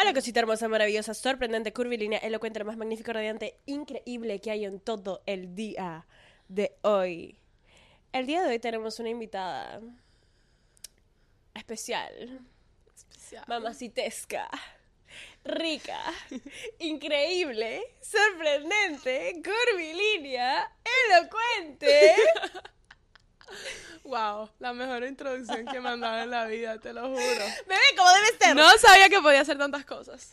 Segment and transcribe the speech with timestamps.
[0.00, 4.80] Hola, cosita hermosa, maravillosa, sorprendente, curvilínea, elocuente, lo más magnífico, radiante, increíble que hay en
[4.80, 6.06] todo el día
[6.48, 7.36] de hoy.
[8.10, 9.82] El día de hoy tenemos una invitada
[11.52, 12.40] especial,
[12.96, 13.44] Especial.
[13.46, 14.48] mamacitesca,
[15.44, 16.00] rica,
[16.78, 20.76] increíble, sorprendente, curvilínea,
[21.10, 22.14] elocuente.
[24.04, 27.18] Wow, la mejor introducción que me han dado en la vida, te lo juro.
[27.66, 28.56] Bebé, como debe ser.
[28.56, 30.32] No sabía que podía hacer tantas cosas.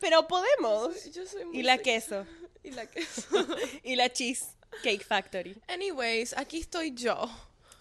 [0.00, 1.04] Pero podemos.
[1.12, 1.84] Yo soy muy Y la sexy.
[1.90, 2.26] queso.
[2.62, 3.22] Y la queso.
[3.82, 4.46] Y la cheese
[4.82, 5.56] cake factory.
[5.68, 7.28] Anyways, aquí estoy yo.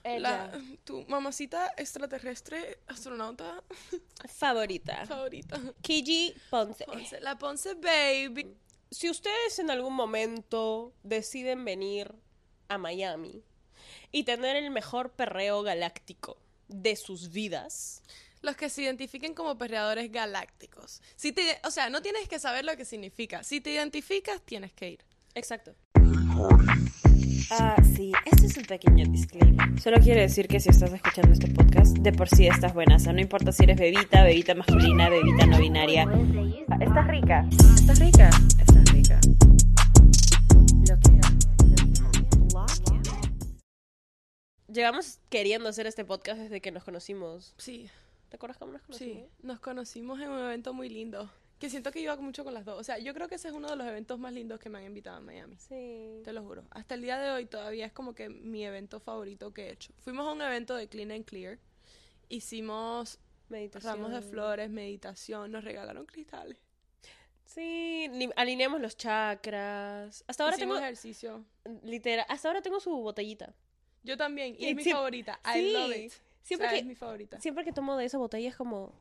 [0.03, 0.19] Ella.
[0.19, 3.63] La, tu mamacita extraterrestre, astronauta
[4.37, 5.05] Favorita.
[5.05, 5.59] favorita.
[5.81, 6.83] Kiji Ponce.
[6.85, 8.53] Ponce, la Ponce Baby.
[8.91, 12.13] Si ustedes en algún momento deciden venir
[12.67, 13.41] a Miami
[14.13, 16.37] y tener el mejor perreo galáctico
[16.69, 18.01] de sus vidas,
[18.41, 21.01] Los que se identifiquen como perreadores galácticos.
[21.15, 23.41] Si te, o sea, no tienes que saber lo que significa.
[23.41, 24.99] Si te identificas, tienes que ir.
[25.33, 25.73] exacto.
[27.49, 29.79] Ah, sí, este es un pequeño disclaimer.
[29.79, 32.97] Solo quiere decir que si estás escuchando este podcast, de por sí estás buena.
[32.97, 36.03] O sea, no importa si eres bebita, bebita masculina, bebita no binaria.
[36.81, 37.47] ¿Estás rica?
[37.75, 38.29] ¿Estás rica?
[38.59, 39.19] Estás rica.
[44.73, 47.53] Llevamos queriendo hacer este podcast desde que nos conocimos.
[47.57, 47.89] Sí,
[48.29, 49.17] ¿Te acuerdas cómo nos conocimos?
[49.17, 49.29] sí.
[49.43, 51.29] Nos conocimos en un evento muy lindo.
[51.59, 52.79] Que siento que iba mucho con las dos.
[52.79, 54.79] O sea, yo creo que ese es uno de los eventos más lindos que me
[54.79, 55.55] han invitado a Miami.
[55.57, 56.21] Sí.
[56.25, 56.63] Te lo juro.
[56.71, 59.93] Hasta el día de hoy todavía es como que mi evento favorito que he hecho.
[59.99, 61.59] Fuimos a un evento de Clean and Clear.
[62.27, 63.93] Hicimos Meditación.
[63.95, 66.57] ramos de flores, meditación, nos regalaron cristales.
[67.45, 70.23] Sí, li- alineamos los chakras.
[70.27, 71.45] Hasta ahora Hicimos tengo, ejercicio.
[71.83, 73.53] literal, hasta ahora tengo su botellita.
[74.03, 74.55] Yo también.
[74.57, 75.39] Y Y es mi favorita.
[75.45, 76.11] I sí, love it.
[76.43, 77.39] siempre O sea, que- es mi favorita.
[77.39, 78.93] Siempre que tomo de esa botella es como...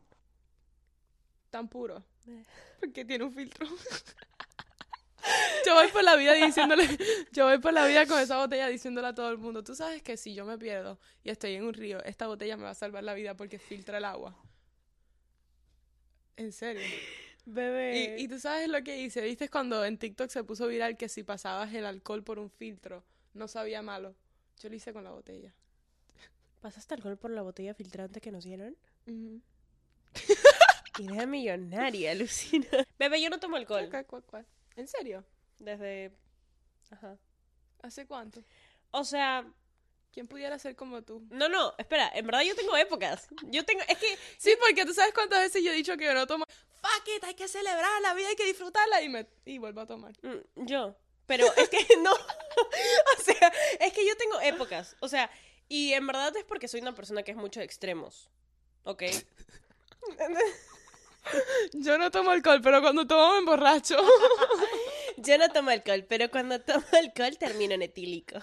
[1.50, 2.02] Tan puro.
[2.26, 2.42] Eh.
[2.80, 3.66] Porque tiene un filtro.
[5.66, 6.86] yo voy por la vida diciéndole,
[7.32, 10.02] yo voy por la vida con esa botella diciéndole a todo el mundo, tú sabes
[10.02, 12.74] que si yo me pierdo y estoy en un río, esta botella me va a
[12.74, 14.36] salvar la vida porque filtra el agua.
[16.36, 16.82] En serio.
[17.44, 18.16] Bebé.
[18.18, 19.48] Y, y tú sabes lo que hice, ¿viste?
[19.48, 23.04] Cuando en TikTok se puso viral que si pasabas el alcohol por un filtro,
[23.34, 24.14] no sabía malo.
[24.62, 25.52] Yo lo hice con la botella.
[26.60, 28.76] ¿Pasaste alcohol por la botella filtrante que nos dieron?
[30.98, 32.68] Idea millonaria, Lucina.
[32.98, 33.88] Bebé, yo no tomo alcohol.
[33.90, 34.46] ¿Cuál, cuál, cuál?
[34.76, 35.24] ¿En serio?
[35.58, 36.12] Desde...
[36.90, 37.18] Ajá.
[37.82, 38.40] ¿Hace cuánto?
[38.92, 39.44] O sea,
[40.12, 41.26] ¿Quién pudiera ser como tú?
[41.30, 43.28] no, no, espera, en verdad yo tengo épocas.
[43.44, 46.14] Yo tengo, es que, Sí, porque tú sabes cuántas veces yo he dicho que yo
[46.14, 46.44] no tomo.
[46.82, 49.86] Fuck it, hay que celebrar la vida, hay que disfrutarla y me y vuelvo a
[49.86, 50.12] tomar.
[50.22, 50.94] mm, yo,
[51.26, 52.12] pero es que no,
[53.18, 55.30] o sea, es que yo tengo épocas, o sea,
[55.68, 58.30] y en verdad es porque soy una persona que es mucho de extremos,
[58.84, 59.04] ¿ok?
[61.72, 63.96] Yo no tomo alcohol, pero cuando tomo me emborracho.
[65.16, 68.38] Yo no tomo alcohol, pero cuando tomo alcohol termino en etílico.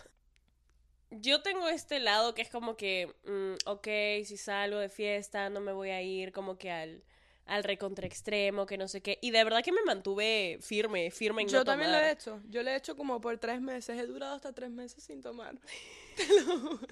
[1.11, 3.87] Yo tengo este lado que es como que, mm, ok,
[4.25, 7.03] si salgo de fiesta, no me voy a ir como que al,
[7.49, 9.17] al recontra extremo, que no sé qué.
[9.21, 12.39] Y de verdad que me mantuve firme, firme en Yo no también lo he hecho.
[12.47, 13.99] Yo lo he hecho como por tres meses.
[13.99, 15.55] He durado hasta tres meses sin tomar.
[16.15, 16.87] Te lo juro.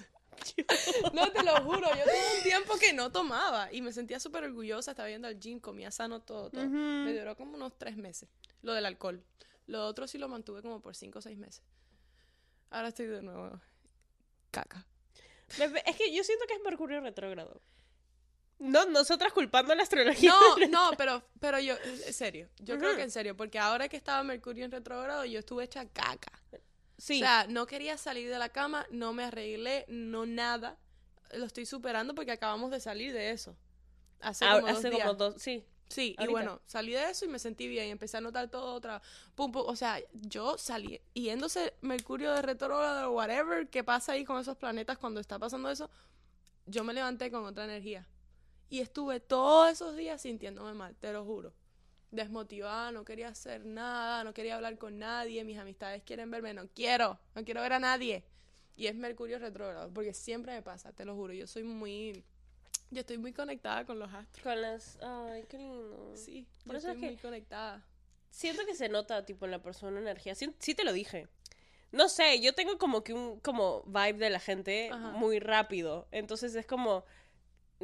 [1.14, 1.88] No, te lo juro.
[1.96, 4.92] Yo tuve un tiempo que no tomaba y me sentía súper orgullosa.
[4.92, 6.64] Estaba yendo al gym, comía sano, todo, todo.
[6.64, 8.28] Me duró como unos tres meses.
[8.62, 9.22] Lo del alcohol.
[9.66, 11.62] Lo otro sí lo mantuve como por cinco o seis meses.
[12.70, 13.60] Ahora estoy de nuevo.
[14.52, 14.86] Caca.
[15.58, 17.60] Es que yo siento que es Mercurio retrógrado.
[18.58, 20.32] No, nosotras culpando a la astrología.
[20.32, 21.74] No, no, pero, pero yo,
[22.06, 25.38] en serio, yo creo que en serio, porque ahora que estaba Mercurio en retrógrado, yo
[25.38, 26.32] estuve hecha caca.
[26.96, 27.16] Sí.
[27.16, 30.76] O sea, no quería salir de la cama, no me arreglé, no nada.
[31.32, 33.56] Lo estoy superando porque acabamos de salir de eso.
[34.20, 35.02] Hace Ah, como dos hace días.
[35.06, 35.64] como dos, sí.
[35.88, 39.00] Sí, y bueno, salí de eso y me sentí bien, empecé a notar todo otra,
[39.34, 44.22] pum, pum, o sea, yo salí, yéndose Mercurio de retrógrado o whatever que pasa ahí
[44.22, 45.88] con esos planetas cuando está pasando eso,
[46.66, 48.06] yo me levanté con otra energía.
[48.70, 51.52] Y estuve todos esos días sintiéndome mal, te lo juro.
[52.10, 56.66] Desmotivada, no quería hacer nada, no quería hablar con nadie, mis amistades quieren verme, no
[56.74, 58.24] quiero, no quiero ver a nadie.
[58.76, 62.24] Y es Mercurio retrógrado, porque siempre me pasa, te lo juro, yo soy muy,
[62.90, 64.42] yo estoy muy conectada con los astros.
[64.42, 64.98] Con las...
[65.02, 66.12] Ay, qué lindo.
[66.16, 67.84] Sí, Por yo eso es estoy que- muy conectada.
[68.30, 70.34] Siento que se nota, tipo, en la persona energía.
[70.34, 71.28] Sí, sí te lo dije.
[71.92, 75.12] No sé, yo tengo como que un como vibe de la gente Ajá.
[75.12, 76.06] muy rápido.
[76.12, 77.04] Entonces es como,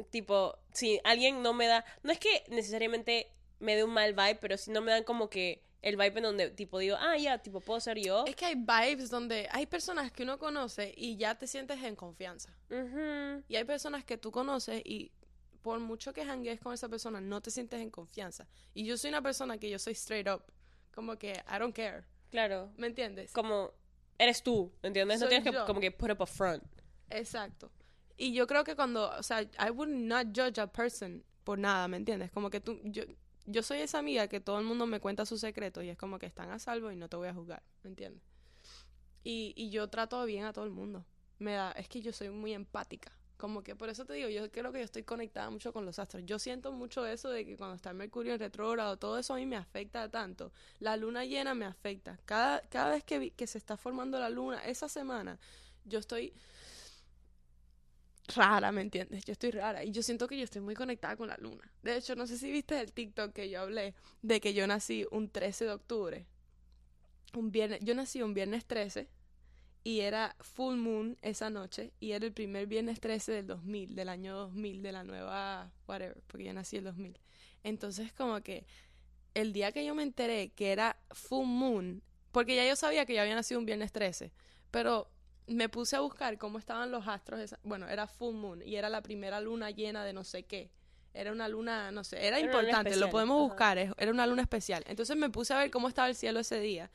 [0.09, 1.85] tipo, si alguien no me da...
[2.03, 5.29] No es que necesariamente me dé un mal vibe, pero si no me dan como
[5.29, 8.25] que el vibe en donde, tipo, digo, ah, ya, tipo, puedo ser yo.
[8.25, 11.95] Es que hay vibes donde hay personas que uno conoce y ya te sientes en
[11.95, 12.55] confianza.
[13.47, 15.11] Y hay personas que tú conoces y
[15.61, 18.47] por mucho que janguees con esa persona, no te sientes en confianza.
[18.73, 20.43] Y yo soy una persona que yo soy straight up.
[20.93, 22.03] Como que I don't care.
[22.29, 22.71] Claro.
[22.77, 23.31] ¿Me entiendes?
[23.31, 23.71] Como
[24.17, 25.19] eres tú, ¿entiendes?
[25.19, 26.63] no Soy tienes que como que put up a front.
[27.09, 27.71] Exacto.
[28.17, 31.87] Y yo creo que cuando, o sea, I would not judge a person por nada,
[31.87, 32.31] ¿me entiendes?
[32.31, 33.03] Como que tú, yo,
[33.45, 36.17] yo soy esa amiga que todo el mundo me cuenta sus secretos y es como
[36.19, 38.21] que están a salvo y no te voy a juzgar, ¿me entiendes?
[39.23, 41.05] Y, y yo trato bien a todo el mundo.
[41.39, 43.11] Me da, es que yo soy muy empática.
[43.37, 45.99] Como que por eso te digo, yo creo que yo estoy conectada mucho con los
[45.99, 46.23] astros.
[46.25, 49.45] Yo siento mucho eso de que cuando está Mercurio en retrógrado, todo eso a mí
[49.45, 50.53] me afecta tanto.
[50.79, 52.17] La luna llena me afecta.
[52.25, 55.37] Cada, cada vez que, vi- que se está formando la luna, esa semana,
[55.83, 56.33] yo estoy
[58.33, 59.25] rara, ¿me entiendes?
[59.25, 61.71] Yo estoy rara y yo siento que yo estoy muy conectada con la luna.
[61.83, 65.05] De hecho, no sé si viste el TikTok que yo hablé de que yo nací
[65.11, 66.25] un 13 de octubre.
[67.33, 69.09] Un viernes, yo nací un viernes 13
[69.83, 74.09] y era full moon esa noche y era el primer viernes 13 del 2000, del
[74.09, 77.19] año 2000, de la nueva whatever, porque yo nací el 2000.
[77.63, 78.65] Entonces como que
[79.35, 82.01] el día que yo me enteré que era full moon,
[82.31, 84.31] porque ya yo sabía que yo había nacido un viernes 13,
[84.71, 85.07] pero
[85.47, 87.39] me puse a buscar cómo estaban los astros.
[87.39, 90.71] esa- bueno, era full moon y era la primera luna llena de no sé qué.
[91.13, 93.47] Era una luna, no sé, era importante, lo podemos ajá.
[93.47, 94.83] buscar, era una luna especial.
[94.87, 96.91] Entonces me puse a ver cómo estaba el cielo ese día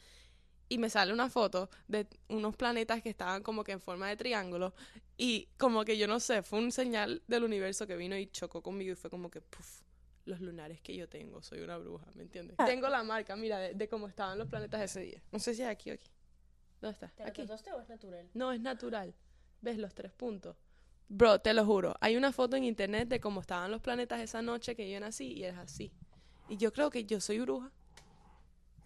[0.68, 4.16] y me sale una foto de unos planetas que estaban como que en forma de
[4.16, 4.74] triángulo
[5.16, 8.62] y como que yo no sé, fue un señal del universo que vino y chocó
[8.62, 9.80] conmigo y fue como que, puff,
[10.26, 12.56] los lunares que yo tengo, soy una bruja, ¿me entiendes?
[12.58, 12.66] Ah.
[12.66, 15.22] Tengo la marca, mira, de, de cómo estaban los planetas ese día.
[15.32, 16.10] No sé si es aquí o aquí.
[16.80, 17.12] ¿Dónde está?
[17.24, 17.42] Aquí.
[17.42, 18.30] o es natural?
[18.34, 19.14] No, es natural.
[19.60, 20.56] ¿Ves los tres puntos?
[21.08, 21.94] Bro, te lo juro.
[22.00, 25.32] Hay una foto en internet de cómo estaban los planetas esa noche que yo nací
[25.32, 25.92] y es así.
[26.48, 27.70] Y yo creo que yo soy bruja.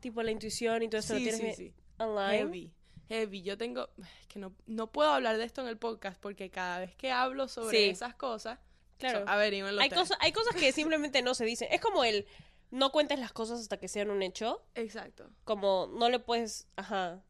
[0.00, 1.74] Tipo la intuición y todo eso lo Sí, tienes sí, sí.
[1.98, 2.38] online.
[2.38, 2.72] Heavy.
[3.08, 3.42] Heavy.
[3.42, 3.88] Yo tengo.
[3.98, 7.10] Es que no, no puedo hablar de esto en el podcast porque cada vez que
[7.12, 7.84] hablo sobre Sí.
[7.90, 8.58] esas cosas.
[8.98, 9.20] Claro.
[9.24, 10.02] so- averíguenlo hay, ustedes.
[10.08, 11.68] cosas, hay cosas que simplemente no se dicen.
[11.72, 12.26] Es como el
[12.70, 14.64] no cuentes las cosas hasta que sean un hecho.
[14.74, 15.30] Exacto.
[15.44, 16.68] Como no le puedes.
[16.76, 17.22] Ajá.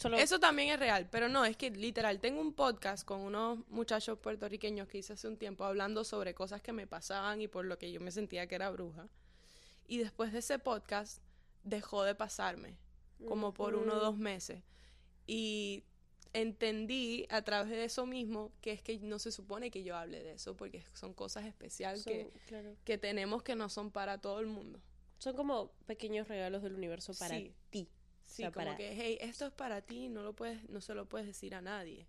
[0.00, 0.16] Solo.
[0.16, 4.18] Eso también es real, pero no, es que literal, tengo un podcast con unos muchachos
[4.18, 7.78] puertorriqueños que hice hace un tiempo hablando sobre cosas que me pasaban y por lo
[7.78, 9.08] que yo me sentía que era bruja.
[9.86, 11.22] Y después de ese podcast
[11.64, 12.76] dejó de pasarme,
[13.28, 14.04] como por uno o Ujú.
[14.06, 14.62] dos meses.
[15.26, 15.84] Y
[16.32, 20.22] entendí a través de eso mismo que es que no se supone que yo hable
[20.22, 22.74] de eso, porque son cosas especiales Son, que, claro.
[22.84, 24.80] que tenemos que no son para todo el mundo.
[25.18, 27.52] Son como pequeños regalos del universo para Sí.
[27.70, 27.88] ti.
[28.30, 30.94] Sí, sea, como para- que, hey, esto es para ti, no lo puedes, no se
[30.94, 32.06] lo puedes decir a nadie.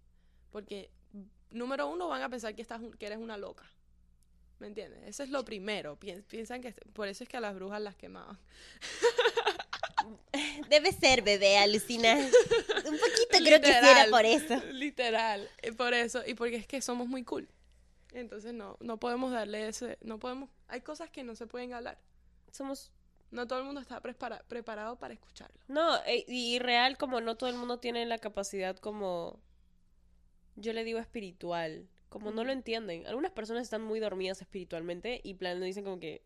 [0.51, 0.89] Porque,
[1.49, 3.65] número uno, van a pensar que, estás, que eres una loca.
[4.59, 4.99] ¿Me entiendes?
[5.07, 5.97] Eso es lo primero.
[5.99, 8.37] Pien- piensan que, por eso es que a las brujas las quemaban.
[10.69, 12.15] Debe ser, bebé, alucina.
[12.15, 14.55] Un poquito creo que sí era por eso.
[14.71, 15.49] Literal.
[15.61, 16.21] eh, Por eso.
[16.25, 17.47] Y porque es que somos muy cool.
[18.13, 21.97] Entonces, no, no podemos darle ese, no podemos, hay cosas que no se pueden hablar.
[22.51, 22.91] Somos.
[23.31, 25.57] No todo el mundo está prepara- preparado para escucharlo.
[25.67, 29.41] No, e- y real, como no todo el mundo tiene la capacidad como.
[30.55, 31.87] Yo le digo espiritual.
[32.09, 33.07] Como no lo entienden.
[33.07, 36.25] Algunas personas están muy dormidas espiritualmente y plan dicen como que.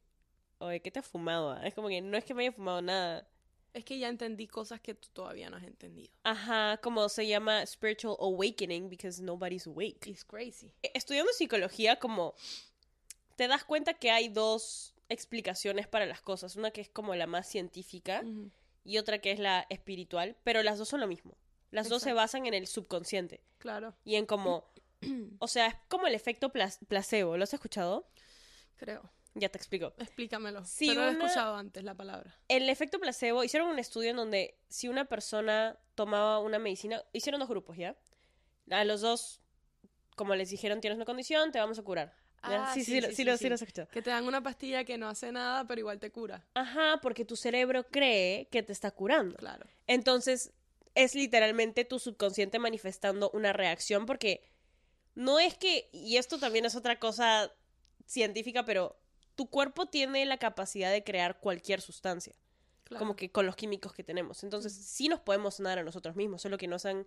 [0.57, 1.51] Oye, ¿qué te has fumado?
[1.51, 3.27] ah?" Es como que no es que me haya fumado nada.
[3.73, 6.09] Es que ya entendí cosas que tú todavía no has entendido.
[6.23, 10.07] Ajá, como se llama spiritual awakening because nobody's awake.
[10.07, 10.71] It's crazy.
[10.81, 12.33] E- Estudiando psicología, como
[13.35, 16.55] te das cuenta que hay dos explicaciones para las cosas.
[16.55, 18.23] Una que es como la más científica
[18.83, 21.37] y otra que es la espiritual, pero las dos son lo mismo.
[21.71, 23.95] Las dos se basan en el subconsciente Claro.
[24.03, 24.65] y en como,
[25.39, 27.37] o sea, es como el efecto placebo.
[27.37, 28.07] ¿Lo has escuchado?
[28.77, 29.09] Creo.
[29.37, 29.93] Ya te explico.
[29.97, 30.63] Explícamelo.
[30.63, 32.33] Si pero lo he escuchado antes la palabra.
[32.47, 37.39] El efecto placebo, hicieron un estudio en donde si una persona tomaba una medicina, hicieron
[37.39, 37.97] dos grupos, ¿ya?
[38.71, 39.41] A los dos,
[40.15, 42.15] como les dijeron, tienes una condición, te vamos a curar.
[42.47, 43.43] Ah, sí, sí, sí, lo- sí, sí, sí, lo- sí.
[43.43, 43.87] sí lo has escuchado.
[43.89, 46.45] Que te dan una pastilla que no hace nada, pero igual te cura.
[46.53, 49.35] Ajá, porque tu cerebro cree que te está curando.
[49.37, 49.65] Claro.
[49.87, 50.51] Entonces,
[50.95, 54.41] es literalmente tu subconsciente manifestando una reacción porque
[55.13, 57.51] no es que, y esto también es otra cosa
[58.05, 58.97] científica, pero
[59.35, 62.33] tu cuerpo tiene la capacidad de crear cualquier sustancia,
[62.85, 62.99] claro.
[62.99, 64.43] como que con los químicos que tenemos.
[64.43, 67.05] Entonces, sí nos podemos sanar a nosotros mismos, solo que nos han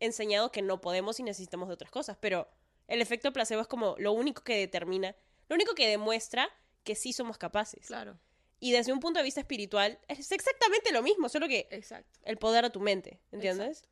[0.00, 2.48] enseñado que no podemos y necesitamos de otras cosas, pero
[2.88, 5.14] el efecto placebo es como lo único que determina,
[5.48, 6.48] lo único que demuestra
[6.82, 7.86] que sí somos capaces.
[7.86, 8.18] Claro.
[8.60, 12.18] Y desde un punto de vista espiritual, es exactamente lo mismo, solo que Exacto.
[12.22, 13.84] el poder a tu mente, ¿entiendes?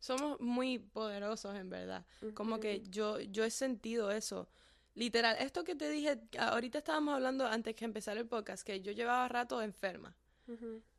[0.00, 2.04] Somos muy poderosos, en verdad.
[2.34, 4.48] Como que yo, yo he sentido eso.
[4.94, 8.92] Literal, esto que te dije, ahorita estábamos hablando antes que empezar el podcast, que yo
[8.92, 10.16] llevaba rato enferma.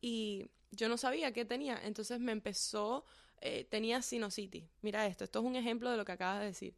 [0.01, 1.79] Y yo no sabía qué tenía.
[1.83, 3.05] Entonces me empezó,
[3.41, 4.65] eh, tenía sinusitis.
[4.81, 6.75] Mira esto, esto es un ejemplo de lo que acabas de decir.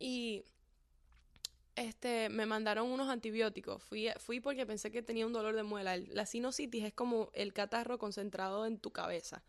[0.00, 0.44] Y
[1.76, 3.82] este, me mandaron unos antibióticos.
[3.82, 5.94] Fui, fui porque pensé que tenía un dolor de muela.
[5.94, 9.42] El- La sinusitis es como el catarro concentrado en tu cabeza.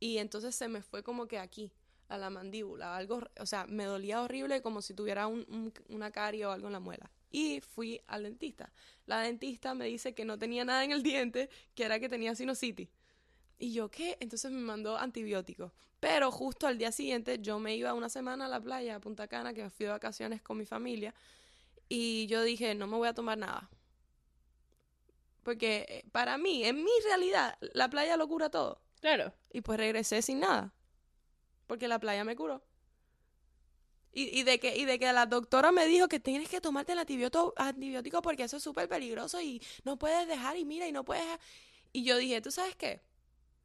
[0.00, 1.72] Y entonces se me fue como que aquí,
[2.08, 2.96] a la mandíbula.
[2.96, 6.68] Algo, o sea, me dolía horrible como si tuviera un, un- una carie o algo
[6.68, 7.10] en la muela.
[7.30, 8.72] Y fui al dentista.
[9.06, 12.34] La dentista me dice que no tenía nada en el diente, que era que tenía
[12.34, 12.88] sinusitis.
[13.58, 14.16] Y yo, ¿qué?
[14.20, 15.72] Entonces me mandó antibióticos.
[16.00, 19.26] Pero justo al día siguiente yo me iba una semana a la playa, a Punta
[19.26, 21.14] Cana, que me fui de vacaciones con mi familia.
[21.88, 23.68] Y yo dije, no me voy a tomar nada.
[25.42, 28.80] Porque eh, para mí, en mi realidad, la playa lo cura todo.
[29.00, 29.32] Claro.
[29.52, 30.72] Y pues regresé sin nada.
[31.66, 32.62] Porque la playa me curó.
[34.12, 36.92] Y, y de que, y de que la doctora me dijo que tienes que tomarte
[36.92, 40.92] el antibiótico, antibiótico porque eso es súper peligroso y no puedes dejar y mira y
[40.92, 41.24] no puedes...
[41.24, 41.40] dejar".
[41.92, 43.00] Y yo dije, ¿tú sabes qué?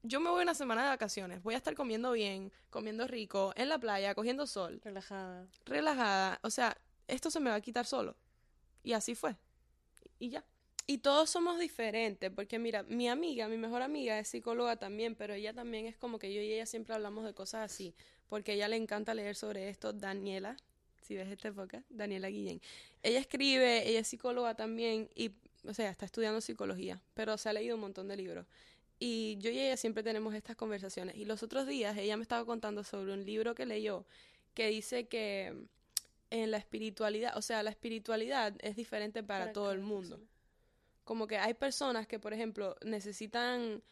[0.05, 3.69] Yo me voy una semana de vacaciones, voy a estar comiendo bien, comiendo rico, en
[3.69, 5.47] la playa, cogiendo sol, Relajada.
[5.65, 6.39] relajada.
[6.43, 8.15] O sea, esto se me va a quitar solo.
[8.83, 9.37] Y así fue.
[10.19, 10.43] Y ya.
[10.85, 15.33] Y todos somos diferentes, porque mira, mi amiga, mi mejor amiga es psicóloga también, pero
[15.33, 17.95] ella también es como que yo y ella siempre hablamos de cosas así,
[18.27, 20.57] porque a ella le encanta leer sobre esto, Daniela,
[21.01, 22.61] si ves esta época, Daniela Guillén.
[23.01, 25.31] Ella escribe, ella es psicóloga también, y,
[25.65, 28.45] o sea, está estudiando psicología, pero se ha leído un montón de libros.
[29.05, 31.17] Y yo y ella siempre tenemos estas conversaciones.
[31.17, 34.05] Y los otros días ella me estaba contando sobre un libro que leyó
[34.53, 35.53] que dice que
[36.29, 40.15] en la espiritualidad, o sea, la espiritualidad es diferente para, todo el mundo.
[40.15, 40.31] persona.
[41.03, 43.83] Como que hay personas que, por ejemplo, necesitan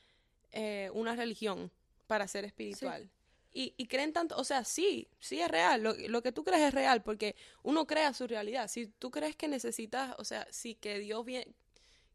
[0.53, 1.72] eh, una religión
[2.08, 3.10] para ser espiritual.
[3.51, 6.62] Y, y creen tanto, o sea, sí, sí es real, lo, lo que tú crees
[6.62, 8.70] es real, porque uno crea su realidad.
[8.70, 11.53] Si tú crees que necesitas, o sea, si que Dios viene,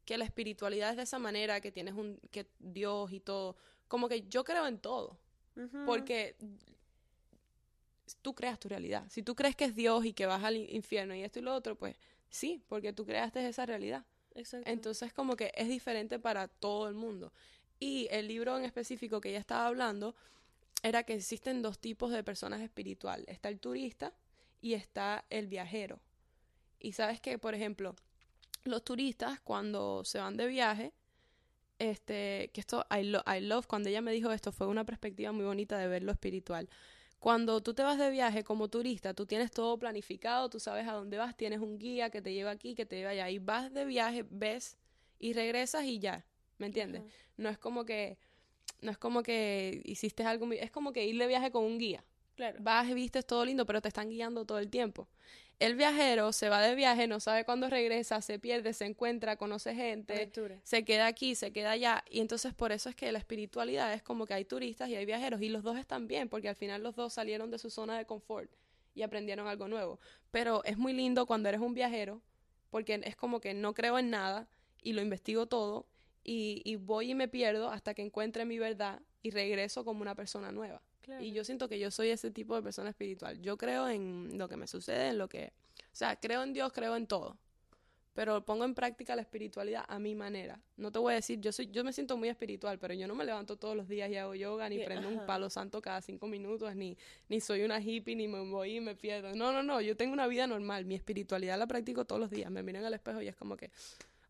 [0.06, 3.56] que la espiritualidad es de esa manera, que tienes un, que Dios y todo,
[3.88, 5.18] como que yo creo en todo.
[5.84, 6.36] Porque
[8.22, 9.04] tú creas tu realidad.
[9.10, 11.42] Si tú crees que es Dios y que vas al in- infierno y esto y
[11.42, 11.96] lo otro, pues
[12.30, 14.04] sí, porque tú creaste esa realidad.
[14.34, 14.70] Exacto.
[14.70, 17.32] Entonces como que es diferente para todo el mundo.
[17.80, 20.14] Y el libro en específico que ella estaba hablando
[20.82, 23.26] era que existen dos tipos de personas espirituales.
[23.28, 24.12] Está el turista
[24.60, 25.98] y está el viajero.
[26.78, 27.96] Y sabes que, por ejemplo,
[28.68, 30.92] los turistas cuando se van de viaje,
[31.78, 35.32] este, que esto, I, lo- I love, cuando ella me dijo esto, fue una perspectiva
[35.32, 36.68] muy bonita de ver lo espiritual.
[37.18, 40.92] Cuando tú te vas de viaje como turista, tú tienes todo planificado, tú sabes a
[40.92, 43.72] dónde vas, tienes un guía que te lleva aquí, que te lleva allá, y vas
[43.72, 44.76] de viaje, ves
[45.18, 46.24] y regresas y ya,
[46.58, 47.02] ¿me entiendes?
[47.36, 48.18] No es como que,
[48.80, 51.78] no es como que hiciste algo, muy- es como que ir de viaje con un
[51.78, 52.04] guía.
[52.36, 52.58] Claro.
[52.60, 55.08] Vas y vistes todo lindo, pero te están guiando todo el tiempo.
[55.58, 59.74] El viajero se va de viaje, no sabe cuándo regresa, se pierde, se encuentra, conoce
[59.74, 60.30] gente,
[60.62, 62.04] se queda aquí, se queda allá.
[62.10, 65.06] Y entonces por eso es que la espiritualidad es como que hay turistas y hay
[65.06, 67.96] viajeros y los dos están bien, porque al final los dos salieron de su zona
[67.96, 68.50] de confort
[68.94, 69.98] y aprendieron algo nuevo.
[70.30, 72.20] Pero es muy lindo cuando eres un viajero,
[72.68, 74.48] porque es como que no creo en nada
[74.82, 75.86] y lo investigo todo
[76.22, 80.14] y, y voy y me pierdo hasta que encuentre mi verdad y regreso como una
[80.14, 80.82] persona nueva.
[81.06, 81.24] Claro.
[81.24, 83.40] Y yo siento que yo soy ese tipo de persona espiritual.
[83.40, 85.52] Yo creo en lo que me sucede, en lo que...
[85.78, 87.38] O sea, creo en Dios, creo en todo.
[88.12, 90.58] Pero pongo en práctica la espiritualidad a mi manera.
[90.78, 93.14] No te voy a decir, yo soy, yo me siento muy espiritual, pero yo no
[93.14, 96.00] me levanto todos los días y hago yoga, ni Sí, prendo un palo santo cada
[96.00, 96.96] cinco minutos, ni,
[97.28, 99.36] ni soy una hippie, ni me voy y me pierdo.
[99.36, 100.86] No, no, no, yo tengo una vida normal.
[100.86, 102.50] Mi espiritualidad la practico todos los días.
[102.50, 103.70] Me miro en el espejo y es como que,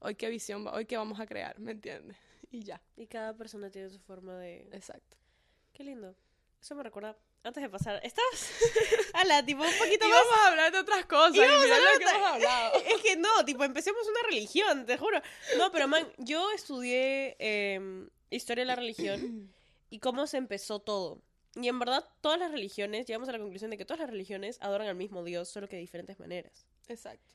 [0.00, 2.16] hoy qué visión, hoy qué vamos a crear, ¿me entiendes?
[2.50, 4.68] Y ya, Y cada persona tiene su forma de...
[4.72, 5.16] exacto.
[5.72, 6.14] Qué lindo.
[6.66, 7.16] Eso me recuerda...
[7.44, 8.00] Antes de pasar...
[8.02, 8.50] ¿Estabas?
[9.14, 10.18] Ala, tipo un poquito Y más...
[10.18, 11.36] vamos a hablar de otras cosas.
[11.36, 12.74] Y Íbamos a mira hablar lo que de- hemos hablado.
[12.96, 15.22] Es que no, tipo, empecemos una religión, te juro.
[15.58, 19.48] No, pero man, yo estudié eh, historia de la religión
[19.90, 21.22] y cómo se empezó todo.
[21.54, 24.58] Y en verdad, todas las religiones, llegamos a la conclusión de que todas las religiones
[24.60, 26.66] adoran al mismo Dios, solo que de diferentes maneras.
[26.88, 27.32] Exacto.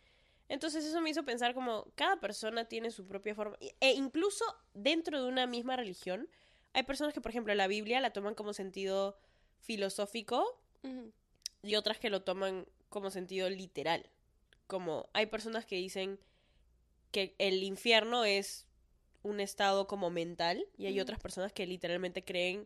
[0.49, 3.55] Entonces eso me hizo pensar como cada persona tiene su propia forma.
[3.79, 6.27] E incluso dentro de una misma religión,
[6.73, 9.17] hay personas que, por ejemplo, la Biblia la toman como sentido
[9.59, 10.59] filosófico
[11.63, 14.09] y otras que lo toman como sentido literal.
[14.67, 16.19] Como hay personas que dicen
[17.11, 18.67] que el infierno es
[19.23, 22.65] un estado como mental y hay otras personas que literalmente creen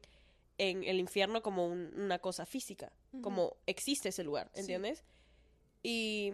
[0.57, 4.61] en el infierno como un- una cosa física, como existe ese lugar, Sí.
[4.61, 5.03] ¿entiendes?
[5.83, 6.31] Y,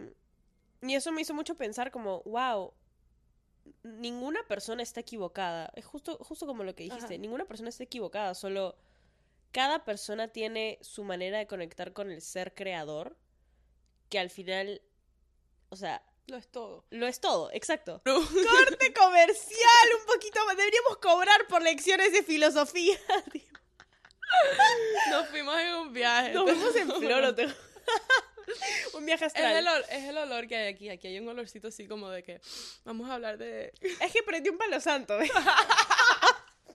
[0.84, 2.74] y eso me hizo mucho pensar como, wow,
[3.84, 5.72] ninguna persona está equivocada.
[5.76, 7.22] Es justo, justo como lo que dijiste, Ajá.
[7.22, 8.78] ninguna persona está equivocada, solo
[9.52, 13.18] cada persona tiene su manera de conectar con el ser creador,
[14.10, 14.82] que al final,
[15.70, 16.86] o sea, Lo es todo.
[16.90, 18.02] lo es todo, exacto.
[18.06, 20.58] Corte comercial, un poquito más.
[20.58, 22.98] Deberíamos cobrar por lecciones de filosofía.
[25.10, 26.34] Nos fuimos en un viaje.
[26.34, 27.36] Nos fuimos en floro.
[28.94, 29.56] Un viaje Es astral.
[29.58, 30.90] el, ol- es el olor que hay aquí.
[30.90, 32.42] Aquí hay un olorcito así como de que
[32.84, 33.74] vamos a hablar de...
[34.02, 35.18] Es que prendí un palo santo.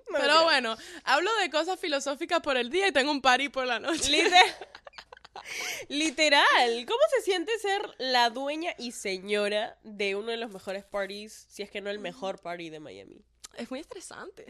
[0.09, 3.66] No, Pero bueno, hablo de cosas filosóficas por el día y tengo un party por
[3.66, 4.09] la noche.
[4.11, 4.54] Liter-
[5.88, 6.87] Literal.
[6.87, 11.62] ¿Cómo se siente ser la dueña y señora de uno de los mejores parties, si
[11.62, 13.25] es que no el mejor party de Miami?
[13.56, 14.47] Es muy estresante.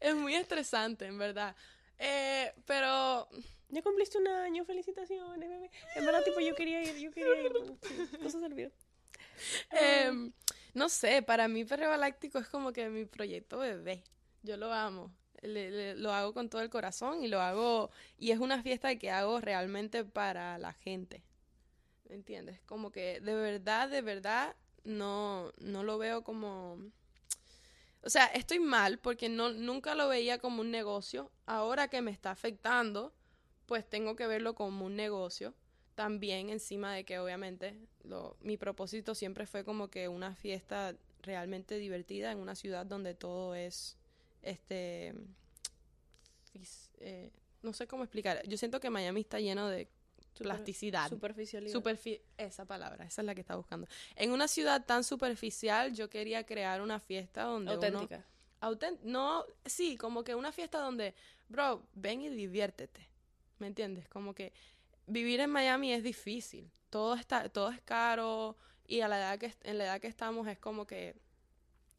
[0.00, 1.54] es muy estresante, en verdad.
[1.98, 3.28] Eh, pero
[3.72, 5.70] Ya cumpliste un año, felicitaciones, bebé.
[5.96, 7.52] En verdad, tipo, yo quería ir, yo quería ir.
[7.82, 8.72] Sí, cosas del.
[9.70, 10.32] Em,
[10.74, 14.04] no sé, para mí Perreo Galáctico es como que mi proyecto bebé.
[14.42, 15.10] Yo lo amo.
[15.40, 17.90] Le- lo hago con todo el corazón y lo hago.
[18.18, 21.22] Y es una fiesta que hago realmente para la gente.
[22.08, 22.60] ¿Me entiendes?
[22.66, 26.78] Como que de verdad, de verdad, no, no lo veo como.
[28.02, 31.30] O sea, estoy mal porque no, nunca lo veía como un negocio.
[31.46, 33.14] Ahora que me está afectando,
[33.72, 35.54] pues tengo que verlo como un negocio
[35.94, 37.74] también encima de que obviamente
[38.04, 43.14] lo, mi propósito siempre fue como que una fiesta realmente divertida en una ciudad donde
[43.14, 43.96] todo es
[44.42, 45.14] este
[47.00, 47.30] eh,
[47.62, 49.88] no sé cómo explicar yo siento que Miami está lleno de
[50.34, 51.72] plasticidad Superficialidad.
[51.74, 53.86] Superfi- esa palabra, esa es la que estaba buscando.
[54.16, 58.26] En una ciudad tan superficial, yo quería crear una fiesta donde uno auténtica.
[58.60, 61.14] Autent- no, sí, como que una fiesta donde,
[61.48, 63.11] bro, ven y diviértete.
[63.62, 64.08] ¿Me entiendes?
[64.08, 64.52] Como que
[65.06, 66.68] vivir en Miami es difícil.
[66.90, 68.56] Todo está, todo es caro
[68.88, 71.14] y a la edad que en la edad que estamos es como que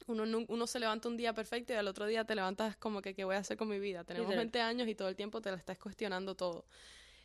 [0.06, 3.14] uno uno se levanta un día perfecto y al otro día te levantas como que
[3.14, 4.04] qué voy a hacer con mi vida.
[4.04, 4.44] Tenemos Literal.
[4.44, 6.66] 20 años y todo el tiempo te la estás cuestionando todo.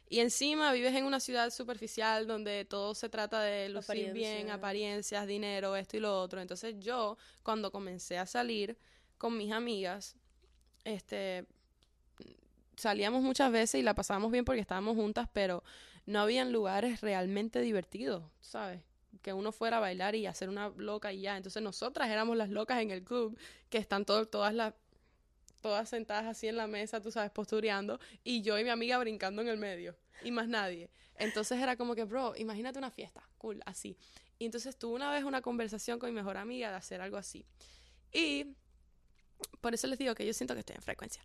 [0.08, 4.54] Y encima vives en una ciudad superficial donde todo se trata de lucir bien, Apariencia.
[4.54, 6.40] apariencias, dinero, esto y lo otro.
[6.40, 8.78] Entonces yo, cuando comencé a salir
[9.18, 10.16] con mis amigas,
[10.86, 11.46] este,
[12.80, 15.64] salíamos muchas veces y la pasábamos bien porque estábamos juntas, pero
[16.06, 18.82] no habían lugares realmente divertidos, ¿sabes?
[19.22, 21.38] Que uno fuera a bailar y hacer una loca y ya.
[21.38, 23.38] Entonces nosotras éramos las locas en el club,
[23.70, 24.74] que están todo- todas las
[25.62, 29.42] todas sentadas así en la mesa, tú sabes, postureando, y yo y mi amiga brincando
[29.42, 30.90] en el medio, y más nadie.
[31.18, 33.98] Entonces era como que, bro, imagínate una fiesta, cool, así.
[34.38, 37.46] Y entonces tuve una vez una conversación con mi mejor amiga de hacer algo así.
[38.14, 38.56] Y
[39.62, 41.24] por eso les digo que yo siento que estoy en frecuencia.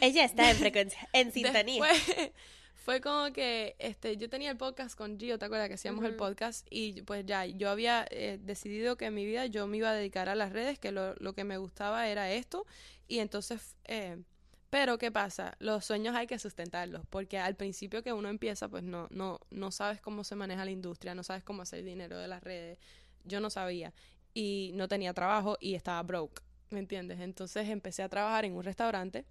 [0.00, 1.82] Ella está en frecuencia, en sintonía.
[1.84, 2.32] Después,
[2.74, 6.14] fue como que este yo tenía el podcast con Gio, ¿te acuerdas que hacíamos el
[6.14, 6.66] podcast?
[6.70, 9.94] Y pues ya, yo había eh, decidido que en mi vida yo me iba a
[9.94, 12.64] dedicar a las redes, que lo, lo que me gustaba era esto.
[13.08, 14.22] Y entonces, eh,
[14.70, 15.56] pero ¿qué pasa?
[15.58, 19.70] Los sueños hay que sustentarlos, porque al principio que uno empieza, pues no, no, no
[19.70, 22.78] sabes cómo se maneja la industria, no sabes cómo hacer dinero de las redes.
[23.24, 23.92] Yo no sabía.
[24.34, 27.20] Y no tenía trabajo y estaba broke, ¿me entiendes?
[27.20, 29.24] Entonces empecé a trabajar en un restaurante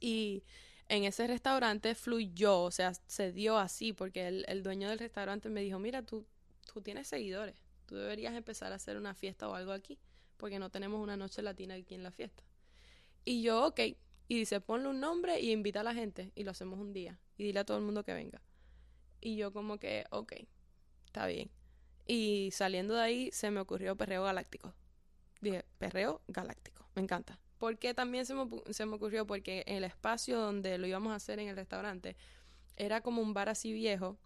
[0.00, 0.42] y
[0.88, 5.60] en ese restaurante fluyó, o sea, se dio así, porque el, dueño del restaurante me
[5.60, 6.26] dijo, mira, tú,
[6.72, 7.54] tú tienes seguidores,
[7.86, 9.98] tú deberías empezar a hacer una fiesta o algo aquí,
[10.36, 12.42] porque no tenemos una noche latina aquí en la fiesta.
[13.24, 13.80] Y yo, ok,
[14.26, 17.20] y dice, ponle un nombre y invita a la gente, y lo hacemos un día,
[17.36, 18.42] y dile a todo el mundo que venga.
[19.20, 20.32] Y yo como que, ok,
[21.06, 21.50] está bien.
[22.06, 24.74] Y saliendo de ahí se me ocurrió Perreo Galáctico.
[25.40, 27.38] Dije, Perreo Galáctico, me encanta.
[27.58, 29.26] ¿Por qué también se me, se me ocurrió?
[29.26, 32.16] Porque el espacio donde lo íbamos a hacer en el restaurante
[32.76, 34.16] era como un bar así viejo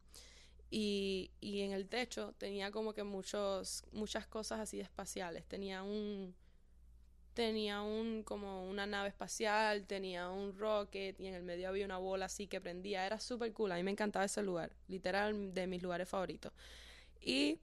[0.71, 5.45] y, y en el techo tenía como que muchos, muchas cosas así espaciales.
[5.47, 6.35] Tenía un,
[7.35, 11.99] tenía un, como una nave espacial, tenía un rocket y en el medio había una
[11.99, 13.07] bola así que prendía.
[13.07, 16.53] Era súper cool, a mí me encantaba ese lugar, literal de mis lugares favoritos.
[17.21, 17.59] Y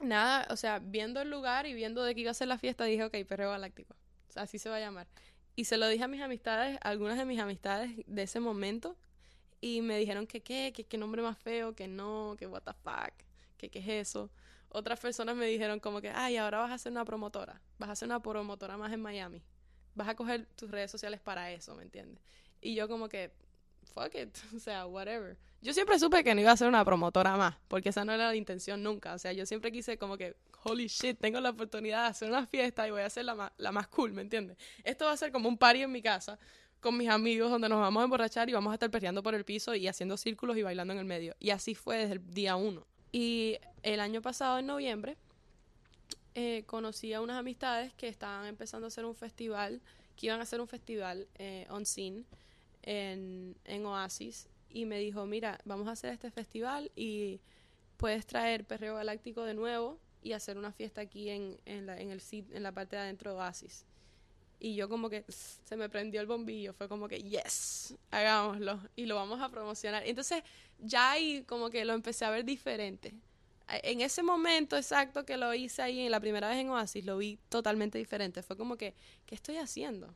[0.00, 2.84] nada, o sea, viendo el lugar y viendo de qué iba a ser la fiesta,
[2.84, 3.94] dije, ok, Perreo Galáctico.
[4.28, 5.06] O sea, así se va a llamar.
[5.54, 8.96] Y se lo dije a mis amistades, a algunas de mis amistades de ese momento,
[9.60, 12.72] y me dijeron que qué, que qué nombre más feo, que no, que what the
[12.72, 13.12] fuck,
[13.56, 14.30] que qué es eso.
[14.68, 17.96] Otras personas me dijeron como que, ay, ahora vas a ser una promotora, vas a
[17.96, 19.42] ser una promotora más en Miami.
[19.94, 22.24] Vas a coger tus redes sociales para eso, ¿me entiendes?
[22.60, 23.32] Y yo como que,
[23.94, 25.36] fuck it, o sea, whatever.
[25.60, 28.26] Yo siempre supe que no iba a ser una promotora más, porque esa no era
[28.26, 29.14] la intención nunca.
[29.14, 32.46] O sea, yo siempre quise como que, holy shit, tengo la oportunidad de hacer una
[32.46, 34.56] fiesta y voy a hacer la la más cool, ¿me entiendes?
[34.82, 36.38] Esto va a ser como un party en mi casa
[36.82, 39.44] con mis amigos donde nos vamos a emborrachar y vamos a estar perreando por el
[39.44, 41.36] piso y haciendo círculos y bailando en el medio.
[41.38, 42.84] Y así fue desde el día uno.
[43.12, 45.16] Y el año pasado, en noviembre,
[46.34, 49.80] eh, conocí a unas amistades que estaban empezando a hacer un festival,
[50.16, 52.24] que iban a hacer un festival eh, on scene
[52.82, 54.48] en, en Oasis.
[54.70, 57.40] Y me dijo, mira, vamos a hacer este festival y
[57.96, 62.10] puedes traer Perreo Galáctico de nuevo y hacer una fiesta aquí en, en, la, en,
[62.10, 63.84] el, en la parte de adentro de Oasis.
[64.60, 69.06] Y yo como que se me prendió el bombillo, fue como que, yes, hagámoslo y
[69.06, 70.06] lo vamos a promocionar.
[70.06, 70.44] Entonces
[70.78, 73.12] ya ahí como que lo empecé a ver diferente.
[73.68, 77.18] En ese momento exacto que lo hice ahí en la primera vez en Oasis, lo
[77.18, 78.42] vi totalmente diferente.
[78.42, 78.94] Fue como que,
[79.26, 80.14] ¿qué estoy haciendo?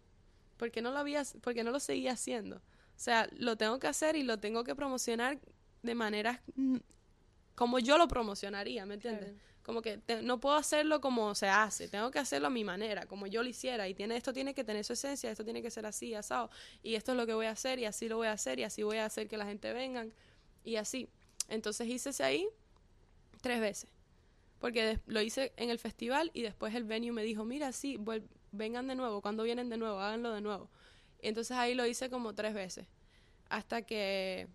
[0.57, 2.57] ¿Por qué no lo, había, porque no lo seguía haciendo?
[2.57, 5.38] O sea, lo tengo que hacer y lo tengo que promocionar
[5.83, 6.40] de maneras
[7.57, 9.35] como yo lo promocionaría, ¿me entiendes?
[9.62, 13.27] Como que no puedo hacerlo como se hace, tengo que hacerlo a mi manera, como
[13.27, 13.88] yo lo hiciera.
[13.88, 16.51] Y tiene, esto tiene que tener su esencia, esto tiene que ser así, asado.
[16.85, 18.62] Y esto es lo que voy a hacer, y así lo voy a hacer, y
[18.62, 20.12] así voy a hacer que la gente vengan,
[20.62, 21.09] y así.
[21.49, 22.49] Entonces hice ese ahí
[23.40, 23.90] tres veces.
[24.61, 27.99] Porque lo hice en el festival y después el venue me dijo, mira, sí,
[28.57, 30.71] vengan de nuevo, cuando vienen de nuevo, háganlo de nuevo.
[31.21, 32.87] Entonces ahí lo hice como tres veces.
[33.49, 34.49] Hasta que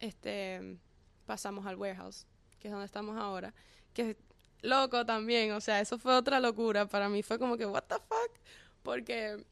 [0.00, 0.78] este
[1.26, 2.26] pasamos al warehouse
[2.62, 3.52] que es donde estamos ahora,
[3.92, 4.16] que
[4.62, 7.96] loco también, o sea, eso fue otra locura, para mí fue como que, what the
[7.96, 8.38] fuck,
[8.84, 9.44] porque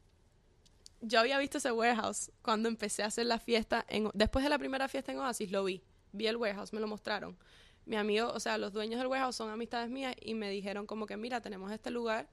[1.01, 4.59] yo había visto ese warehouse cuando empecé a hacer la fiesta, en, después de la
[4.59, 7.37] primera fiesta en Oasis, lo vi, vi el warehouse, me lo mostraron.
[7.85, 11.07] Mi amigo, o sea, los dueños del warehouse son amistades mías y me dijeron como
[11.07, 12.29] que, mira, tenemos este lugar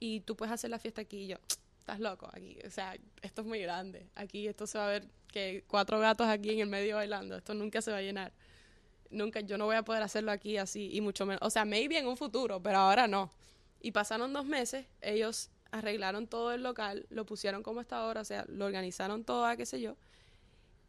[0.00, 1.36] y tú puedes hacer la fiesta aquí y yo,
[1.78, 5.06] estás loco aquí, o sea, esto es muy grande, aquí esto se va a ver
[5.28, 8.32] que cuatro gatos aquí en el medio bailando, esto nunca se va a llenar
[9.10, 11.98] nunca, yo no voy a poder hacerlo aquí así, y mucho menos, o sea, maybe
[11.98, 13.30] en un futuro, pero ahora no.
[13.80, 18.24] Y pasaron dos meses, ellos arreglaron todo el local, lo pusieron como está ahora, o
[18.24, 19.96] sea, lo organizaron todo, qué sé yo.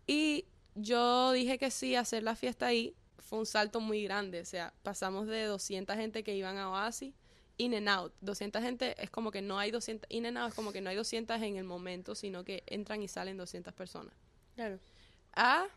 [0.07, 0.45] Y
[0.75, 4.73] yo dije que sí, hacer la fiesta ahí fue un salto muy grande, o sea,
[4.83, 7.13] pasamos de 200 gente que iban a Oasis,
[7.57, 8.13] in and out.
[8.21, 10.89] 200 gente es como que no hay 200, in and out es como que no
[10.89, 14.13] hay 200 en el momento, sino que entran y salen 200 personas.
[14.55, 14.79] Claro.
[15.33, 15.67] A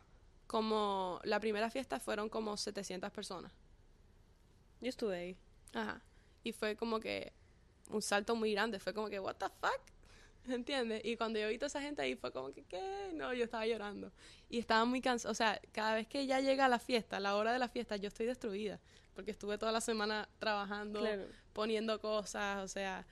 [0.46, 3.52] como la primera fiesta fueron como 700 personas.
[4.80, 5.36] Yo estuve ahí.
[5.72, 6.02] Ajá.
[6.42, 7.32] Y fue como que
[7.88, 8.78] un salto muy grande.
[8.78, 9.80] Fue como que, what the fuck?
[10.48, 11.02] ¿Entiendes?
[11.04, 13.10] Y cuando yo vi toda esa gente ahí fue como que, ¿qué?
[13.14, 14.12] No, yo estaba llorando.
[14.48, 15.32] Y estaba muy cansada.
[15.32, 18.08] O sea, cada vez que ya llega la fiesta, la hora de la fiesta, yo
[18.08, 18.80] estoy destruida.
[19.14, 21.00] Porque estuve toda la semana trabajando,
[21.54, 23.06] poniendo cosas, o sea...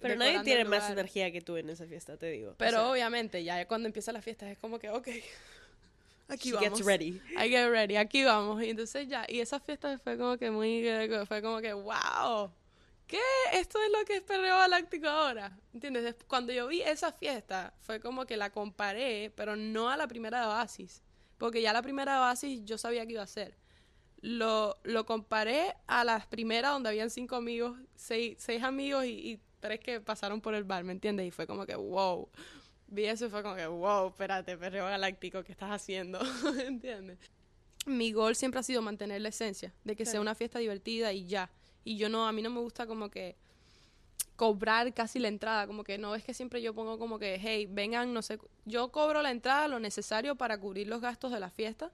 [0.00, 2.54] Pero nadie tiene más energía que tú en esa fiesta, te digo.
[2.56, 5.08] Pero obviamente, ya cuando empieza la fiesta es como que, ok,
[6.28, 6.70] aquí vamos.
[6.70, 7.20] Gets ready.
[7.36, 8.62] I get ready, aquí vamos.
[8.62, 10.88] Y entonces ya, y esa fiesta fue como que muy,
[11.26, 12.50] fue como que, wow,
[13.06, 13.20] ¿qué?
[13.52, 15.58] Esto es lo que es Perreo Galáctico ahora.
[15.74, 16.16] ¿Entiendes?
[16.26, 20.40] Cuando yo vi esa fiesta, fue como que la comparé, pero no a la primera
[20.40, 21.02] de Oasis.
[21.36, 23.54] Porque ya la primera de Oasis yo sabía que iba a ser.
[24.22, 29.40] Lo, lo comparé a las primeras donde habían cinco amigos, seis, seis amigos y, y
[29.60, 31.26] tres que pasaron por el bar, ¿me entiendes?
[31.26, 32.28] Y fue como que, wow,
[32.88, 36.20] vi eso y fue como que, wow, espérate, perreo galáctico, ¿qué estás haciendo?
[36.66, 37.18] ¿Entiendes?
[37.86, 41.26] Mi gol siempre ha sido mantener la esencia, de que sea una fiesta divertida y
[41.26, 41.50] ya.
[41.82, 43.36] Y yo no, a mí no me gusta como que
[44.36, 47.66] cobrar casi la entrada, como que no es que siempre yo pongo como que, hey,
[47.70, 51.50] vengan, no sé, yo cobro la entrada lo necesario para cubrir los gastos de la
[51.50, 51.90] fiesta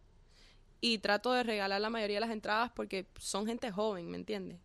[0.80, 4.58] y trato de regalar la mayoría de las entradas porque son gente joven, ¿me entiendes?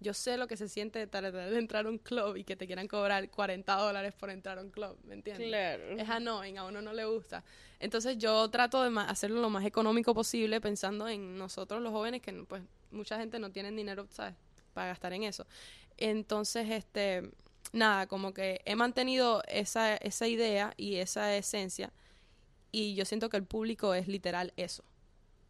[0.00, 2.54] yo sé lo que se siente de tratar de entrar a un club y que
[2.54, 5.48] te quieran cobrar 40 dólares por entrar a un club, ¿me entiendes?
[5.48, 5.84] Claro.
[5.90, 7.42] Es annoying, a uno no le gusta.
[7.80, 12.32] Entonces yo trato de hacerlo lo más económico posible pensando en nosotros los jóvenes que
[12.46, 14.34] pues mucha gente no tiene dinero, ¿sabes?
[14.74, 15.46] Para gastar en eso.
[15.96, 17.30] Entonces, este,
[17.72, 21.90] nada, como que he mantenido esa, esa idea y esa esencia
[22.70, 24.84] y yo siento que el público es literal eso.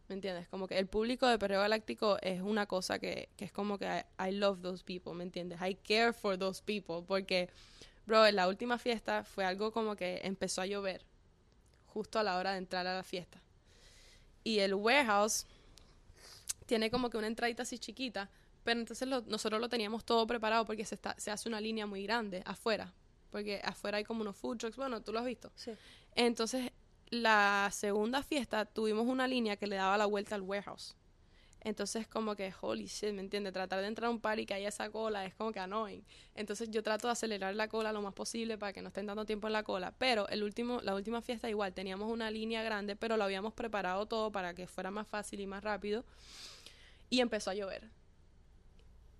[0.07, 0.47] ¿Me entiendes?
[0.47, 4.05] Como que el público de Perreo Galáctico es una cosa que, que es como que
[4.19, 5.59] I, love those people, ¿me entiendes?
[5.61, 7.03] I care for those people.
[7.05, 7.49] Porque,
[8.05, 11.03] bro, en la última fiesta fue algo como que empezó a llover
[11.87, 13.41] justo a la hora de entrar a la fiesta.
[14.45, 15.45] Y el warehouse
[16.65, 18.29] tiene como que una entradita así chiquita,
[18.63, 22.03] pero entonces nosotros lo teníamos todo preparado porque se, está, se hace una línea muy
[22.03, 22.93] grande afuera.
[23.29, 25.51] Porque afuera hay como unos food trucks, bueno, tú lo has visto.
[25.55, 25.71] Sí.
[26.15, 26.71] Entonces
[27.09, 30.95] la segunda fiesta tuvimos una línea que le daba la vuelta al warehouse.
[31.61, 33.51] Entonces, como que, holy shit, ¿me entiendes?
[33.51, 36.03] Tratar de entrar a un party que haya esa cola es como que annoying.
[36.35, 39.25] Entonces, yo trato de acelerar la cola lo más posible para que no estén dando
[39.25, 39.93] tiempo en la cola.
[39.97, 44.05] Pero el último, la última fiesta, igual, teníamos una línea grande, pero lo habíamos preparado
[44.05, 46.05] todo para que fuera más fácil y más rápido.
[47.09, 47.89] Y empezó a llover.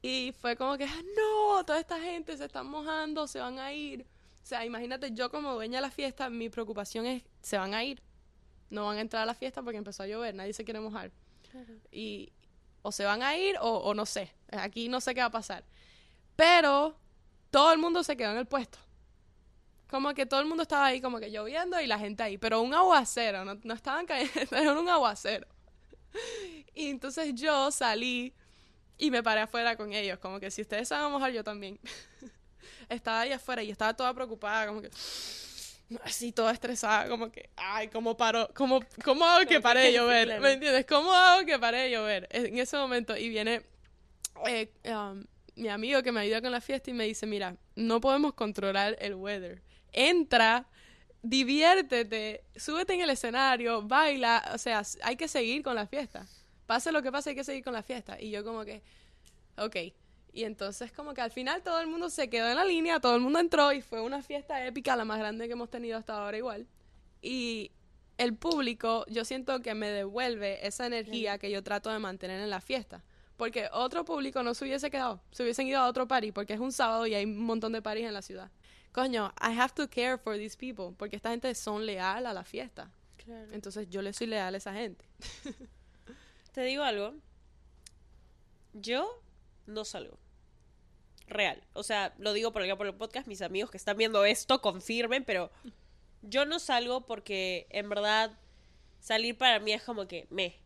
[0.01, 3.73] Y fue como que, ah, no, toda esta gente se está mojando, se van a
[3.73, 4.05] ir.
[4.43, 7.83] O sea, imagínate, yo como dueña de la fiesta, mi preocupación es, se van a
[7.83, 8.01] ir.
[8.69, 11.11] No van a entrar a la fiesta porque empezó a llover, nadie se quiere mojar.
[11.91, 12.33] Y
[12.81, 14.33] o se van a ir o, o no sé.
[14.51, 15.63] Aquí no sé qué va a pasar.
[16.35, 16.97] Pero
[17.49, 18.77] todo el mundo se quedó en el puesto.
[19.89, 22.37] Como que todo el mundo estaba ahí como que lloviendo y la gente ahí.
[22.37, 25.47] Pero un aguacero, no, no estaban cayendo, era un aguacero.
[26.75, 28.33] Y entonces yo salí
[28.97, 30.19] y me paré afuera con ellos.
[30.19, 31.79] Como que si ustedes se van a mojar, yo también.
[32.89, 34.89] estaba ahí afuera y estaba toda preocupada, como que
[36.03, 38.49] así toda estresada, como que, ay, ¿cómo paro?
[38.53, 40.27] ¿Cómo, cómo hago que pare de llover?
[40.27, 40.41] claro.
[40.41, 40.85] ¿Me entiendes?
[40.85, 42.27] ¿Cómo hago que pare de llover?
[42.31, 43.63] En ese momento, y viene
[44.47, 45.23] eh, um,
[45.55, 48.97] mi amigo que me ayuda con la fiesta y me dice, mira, no podemos controlar
[48.99, 49.61] el weather.
[49.91, 50.67] Entra,
[51.21, 56.27] diviértete, súbete en el escenario, baila, o sea, hay que seguir con la fiesta.
[56.65, 58.19] Pase lo que pase, hay que seguir con la fiesta.
[58.19, 58.81] Y yo como que,
[59.57, 59.75] ok.
[60.37, 63.15] Y entonces como que al final todo el mundo se quedó en la línea, todo
[63.15, 66.13] el mundo entró y fue una fiesta épica, la más grande que hemos tenido hasta
[66.13, 66.67] ahora igual.
[67.23, 67.71] Y
[68.19, 72.51] el público, yo siento que me devuelve esa energía que yo trato de mantener en
[72.51, 73.03] la fiesta.
[73.35, 76.59] Porque otro público no se hubiese quedado, se hubiesen ido a otro party, porque es
[76.59, 78.51] un sábado y hay un montón de parties en la ciudad.
[78.91, 82.43] Coño, I have to care for these people, porque esta gente son leal a la
[82.43, 82.91] fiesta.
[83.25, 83.51] Claro.
[83.53, 85.03] Entonces yo le soy leal a esa gente.
[86.51, 87.15] Te digo algo.
[88.73, 89.19] Yo
[89.65, 90.19] no salgo.
[91.27, 91.61] Real.
[91.73, 93.27] O sea, lo digo por acá por el podcast.
[93.27, 95.51] Mis amigos que están viendo esto confirmen, pero
[96.21, 98.31] yo no salgo porque en verdad
[98.99, 100.59] salir para mí es como que me.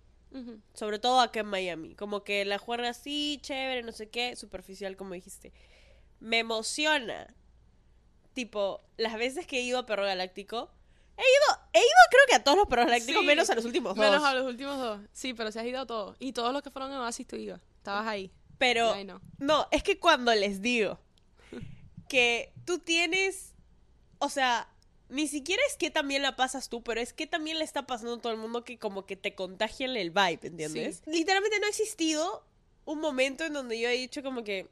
[0.73, 1.93] Sobre todo acá en Miami.
[1.95, 5.51] Como que la juerga así, chévere, no sé qué, superficial, como dijiste.
[6.21, 7.35] Me emociona.
[8.33, 10.71] Tipo, las veces que he ido a Perro Galáctico.
[11.17, 13.65] He ido, he ido creo que a todos los Perros Galácticos, Sí, menos a los
[13.65, 14.05] últimos dos.
[14.05, 15.01] Menos a los últimos dos.
[15.11, 16.15] Sí, pero se has ido a todos.
[16.19, 17.59] Y todos los que fueron en Oasis tú ibas.
[17.77, 18.31] Estabas ahí.
[18.61, 19.19] Pero Ay, no.
[19.39, 20.99] no, es que cuando les digo
[22.07, 23.53] que tú tienes,
[24.19, 24.69] o sea,
[25.09, 28.13] ni siquiera es que también la pasas tú, pero es que también le está pasando
[28.13, 31.01] a todo el mundo que como que te contagian el vibe, ¿entiendes?
[31.07, 32.45] Literalmente no ha existido
[32.85, 34.69] un momento en donde yo he dicho como que,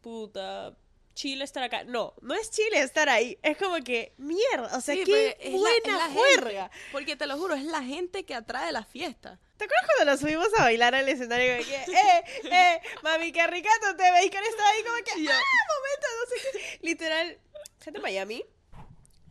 [0.00, 0.76] puta,
[1.14, 1.84] Chile estar acá.
[1.84, 5.50] No, no es Chile estar ahí, es como que, mierda, o sea, Sí, qué la-
[5.50, 6.62] buena es la juerga.
[6.70, 6.76] gente.
[6.92, 9.38] Porque te lo juro, es la gente que atrae la fiesta.
[9.56, 11.56] ¿Te acuerdas cuando nos subimos a bailar al escenario?
[11.56, 15.28] Como que, eh, eh, mami, qué ricato te veis con estaba ahí como que, Y
[15.28, 15.40] ah,
[15.76, 16.86] momento, no sé qué.
[16.86, 17.38] Literal,
[17.82, 18.44] gente de Miami,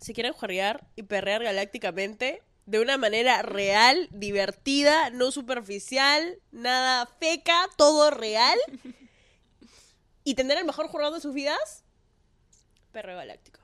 [0.01, 7.69] si quieren juerrear y perrear galácticamente de una manera real, divertida, no superficial, nada feca,
[7.77, 8.57] todo real,
[10.23, 11.83] y tener el mejor jugador de sus vidas,
[12.91, 13.59] perreo galáctico.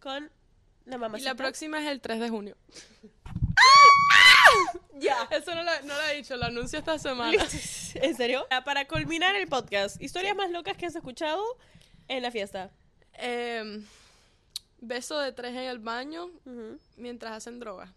[0.00, 0.30] Con
[0.84, 1.30] la Y mamacita.
[1.30, 2.56] la próxima es el 3 de junio.
[3.02, 4.47] Ya.
[5.48, 7.42] Eso no lo, no he dicho, lo anuncio esta semana.
[7.94, 8.46] ¿En serio?
[8.50, 11.42] Ah, Para culminar el podcast, historias más locas que has escuchado
[12.06, 12.70] en la fiesta.
[13.14, 13.82] Em,
[14.78, 16.30] beso de tres en el baño
[16.96, 17.94] mientras hacen droga.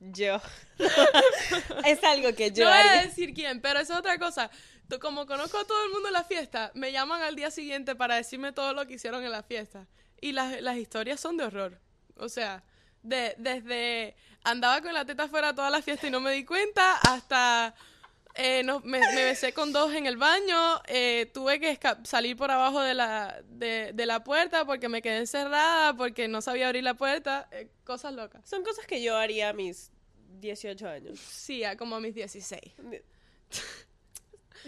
[0.00, 0.40] Yo.
[1.84, 4.50] es algo que yo no voy a decir quién, pero eso es otra cosa.
[4.98, 8.14] Como conozco a todo el mundo en la fiesta, me llaman al día siguiente para
[8.14, 9.86] decirme todo lo que hicieron en la fiesta.
[10.22, 11.78] Y las, las historias son de horror.
[12.16, 12.64] O sea,
[13.04, 16.96] de, desde andaba con la teta fuera toda la fiesta y no me di cuenta,
[16.98, 17.74] hasta
[18.36, 22.50] eh, no- me, me besé con dos en el baño, eh, tuve que salir por
[22.50, 26.82] abajo de la, de, de la puerta porque me quedé encerrada, porque no sabía abrir
[26.84, 28.48] la puerta, eh, cosas locas.
[28.48, 29.90] Son cosas que yo haría a mis
[30.40, 31.18] 18 años.
[31.20, 32.60] Sí, a como a mis 16.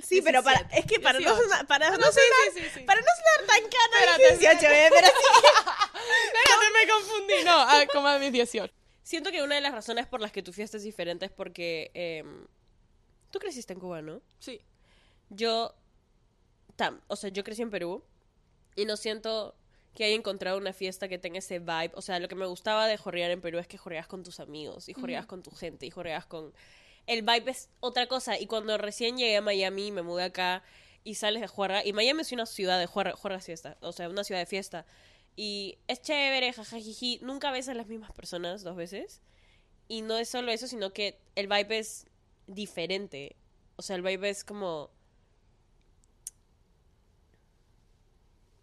[0.06, 1.42] Sí, pero para, 17, es que para no 18.
[1.42, 2.20] sonar, para no no, sí,
[2.52, 4.88] sonar- sí, sí, para no sonar tan cana Espérate, 18, ¿eh?
[4.90, 5.14] pero sí.
[6.26, 7.44] Espérate, me confundí.
[7.44, 8.72] No, a como a mis 18.
[9.06, 11.92] Siento que una de las razones por las que tu fiesta es diferente es porque
[11.94, 12.44] em,
[13.30, 14.20] tú creciste en Cuba, ¿no?
[14.40, 14.60] Sí.
[15.30, 15.76] Yo,
[16.74, 18.02] tam, o sea, yo crecí en Perú
[18.74, 19.54] y no siento
[19.94, 21.92] que haya encontrado una fiesta que tenga ese vibe.
[21.94, 24.40] O sea, lo que me gustaba de jorrear en Perú es que jorreas con tus
[24.40, 26.52] amigos y jorreas con tu gente y jorreas con...
[27.06, 28.40] El vibe es otra cosa.
[28.40, 30.64] Y cuando recién llegué a Miami, me mudé acá
[31.04, 31.84] y sales de juerga.
[31.84, 33.76] Y Miami es una ciudad de juerga, juerga fiesta.
[33.82, 34.84] O sea, una ciudad de fiesta.
[35.36, 37.20] Y es chévere, jajajiji.
[37.22, 39.20] Nunca ves a las mismas personas dos veces.
[39.86, 42.06] Y no es solo eso, sino que el vibe es
[42.46, 43.36] diferente.
[43.76, 44.90] O sea, el vibe es como...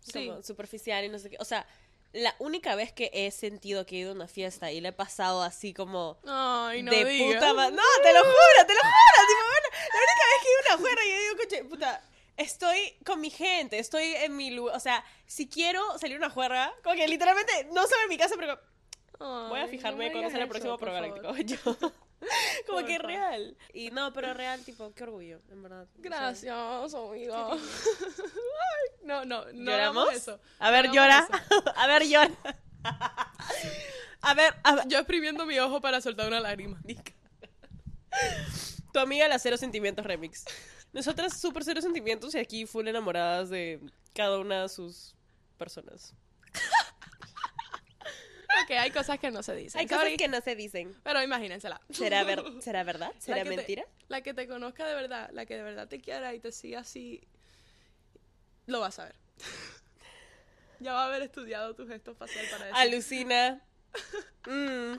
[0.01, 0.27] Sí.
[0.27, 1.38] como superficial y no sé qué.
[1.39, 1.65] O sea,
[2.12, 4.93] la única vez que he sentido que he ido a una fiesta y le he
[4.93, 7.75] pasado así como Ay, no de puta madre.
[7.75, 9.27] No, te lo juro, te lo juro.
[9.27, 11.63] Tipo, bueno, la única vez que he ido a una juerga y yo digo, coche,
[11.63, 12.03] puta,
[12.38, 14.76] estoy con mi gente, estoy en mi lugar.
[14.76, 18.17] O sea, si quiero salir a una juerga, como que literalmente no solo en mi
[18.17, 18.60] casa, pero
[19.19, 21.15] Ay, voy a no fijarme me cuándo sale el próximo programa.
[21.46, 21.58] Yo.
[22.65, 23.08] Como Por que favor.
[23.08, 23.58] real.
[23.74, 25.82] Y no, pero real, tipo, qué orgullo, en verdad.
[25.84, 27.52] O sea, Gracias, amigo.
[27.52, 30.13] Ay, no, no, no ¿Lloramos?
[30.13, 30.39] eso.
[30.60, 31.28] A ver, No llora.
[31.30, 31.74] eso.
[31.76, 32.32] a ver, llora.
[34.22, 34.88] a ver, a ver.
[34.88, 36.80] Yo exprimiendo mi ojo para soltar una lágrima.
[38.93, 40.46] Tu amiga la Cero Sentimientos Remix.
[40.93, 43.79] Nosotras súper cero sentimientos y aquí full enamoradas de
[44.13, 45.15] cada una de sus
[45.58, 46.13] personas.
[48.63, 49.79] Ok, hay cosas que no se dicen.
[49.82, 50.95] Hay cosas que no se dicen.
[51.03, 51.82] Pero imagínensela.
[51.89, 53.12] ¿Será, ver ¿será verdad?
[53.15, 53.84] La ¿Será te- mentira?
[54.08, 56.82] la que te conozca de verdad, la que de verdad te quiera y te siga
[56.82, 57.21] así
[58.67, 59.15] Lo vas a ver.
[60.79, 62.77] ya va a haber estudiado tu gesto facial para eso.
[62.77, 63.62] Alucina.
[64.45, 64.97] Mm.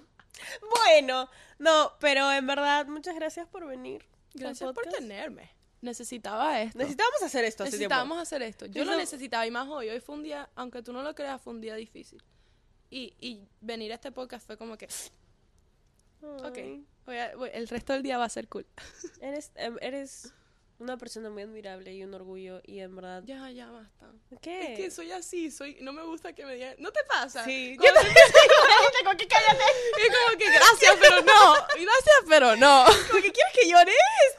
[0.70, 4.04] Bueno, no, pero en verdad, muchas gracias por venir.
[4.34, 5.53] Gracias por tenerme.
[5.84, 6.78] Necesitaba esto.
[6.78, 7.64] Necesitábamos hacer esto.
[7.64, 8.66] Necesitábamos hacer esto.
[8.66, 9.90] Yo lo Eso- necesitaba y más hoy.
[9.90, 12.22] Hoy fue un día, aunque tú no lo creas, fue un día difícil.
[12.90, 14.86] Y, y venir a este podcast fue como que,
[16.22, 18.66] ok, Ay, voy a- voy- el resto del día va a ser cool.
[19.20, 20.32] Eres, em, eres
[20.78, 23.22] una persona muy admirable y un orgullo y en verdad...
[23.24, 24.10] Ya, ya basta.
[24.42, 24.72] ¿Qué?
[24.72, 27.44] Es que soy así, soy, no me gusta que me digan, ¿no te pasa?
[27.44, 27.76] Sí.
[27.78, 27.98] Como que-
[29.04, 29.62] Como que cállate.
[29.98, 31.54] es como que gracias, pero no.
[31.54, 32.84] Gracias, pero no.
[33.10, 33.92] Como que quieres que llore,
[34.30, 34.33] estúpida.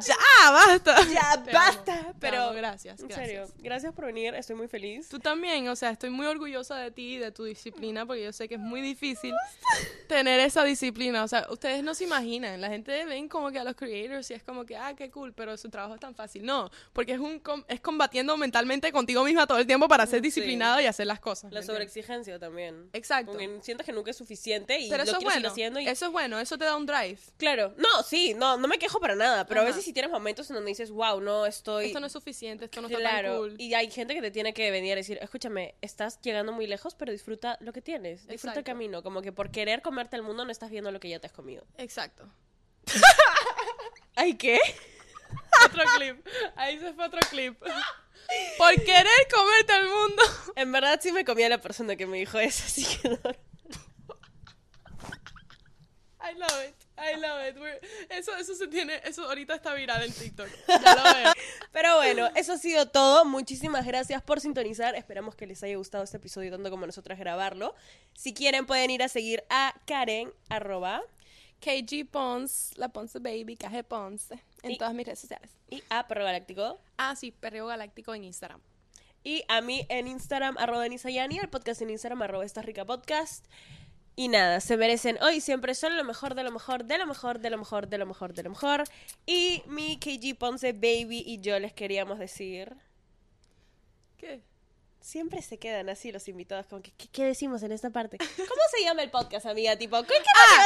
[0.06, 0.96] Ya, basta.
[1.12, 1.94] Ya, Te basta.
[2.00, 4.34] amo, pero, amo, gracias, en serio, gracias por venir.
[4.34, 5.08] Estoy muy feliz.
[5.08, 8.32] Tú también, o sea, estoy muy orgullosa de ti y de tu disciplina porque yo
[8.32, 9.34] sé que es muy difícil
[10.08, 11.24] tener esa disciplina.
[11.24, 14.34] O sea, ustedes no se imaginan, la gente ven como que a los creators y
[14.34, 16.44] es como que, ah, qué cool, pero su trabajo es tan fácil.
[16.44, 20.18] No, porque es un com- es combatiendo mentalmente contigo misma todo el tiempo para ser
[20.20, 20.22] Sí.
[20.24, 21.52] disciplinado y hacer las cosas.
[21.52, 22.88] La sobreexigencia también.
[22.92, 23.32] Exacto.
[23.32, 25.88] Porque sientes que nunca es suficiente y Pero lo eso es bueno, haciendo y...
[25.88, 27.18] eso es bueno, eso te da un drive.
[27.36, 29.70] Claro, no, sí, no, no me quejo para nada, pero a Ajá.
[29.70, 31.86] veces sí tienes momentos en donde dices, wow, no estoy...
[31.86, 33.56] Esto no es suficiente, esto no está claro, tan cool.
[33.58, 36.94] y hay gente que te tiene que venir a decir, escúchame, estás llegando muy lejos,
[36.94, 40.44] pero disfruta lo que tienes, disfruta el camino, como que por querer comerte el mundo
[40.44, 41.64] no estás viendo lo que ya te has comido.
[41.78, 42.28] Exacto.
[44.14, 44.58] ¿Ay qué?
[45.64, 46.26] otro clip.
[46.56, 47.58] Ahí se fue otro clip.
[48.58, 50.22] Por querer comerte al mundo.
[50.56, 53.18] En verdad sí me comí a la persona que me dijo eso, así que no.
[56.20, 56.73] I love it.
[56.96, 57.56] I love it.
[57.56, 57.80] We're-
[58.10, 60.48] Eso, eso se tiene, eso ahorita está viral en TikTok.
[60.68, 61.32] Ya lo veo.
[61.72, 63.24] Pero bueno, eso ha sido todo.
[63.24, 64.94] Muchísimas gracias por sintonizar.
[64.94, 67.74] Esperamos que les haya gustado este episodio tanto como nosotras grabarlo.
[68.14, 71.02] Si quieren pueden ir a seguir a Karen arroba
[71.60, 75.50] KG Pons, la Ponce Baby, KG Ponce, en Y- todas mis redes sociales.
[75.70, 76.78] y a Perro Galáctico.
[76.96, 78.60] Ah, sí, Perreo Galáctico en Instagram.
[79.26, 83.46] Y a mí en Instagram, arroba Nisayani, el podcast en Instagram, arroba Esta Rica Podcast.
[84.16, 87.40] Y nada, se merecen hoy siempre son lo mejor, de lo mejor, de lo mejor,
[87.40, 88.84] de lo mejor, de lo mejor, de lo mejor.
[89.26, 92.74] Y mi KG Ponce Baby y yo les queríamos decir...
[94.16, 94.40] ¿Qué?
[95.00, 98.18] Siempre se quedan así los invitados, como que, ¿qué, qué decimos en esta parte?
[98.18, 99.76] ¿Cómo se llama el podcast, amiga?
[99.76, 100.64] Tipo, ¿qué, qué Ah,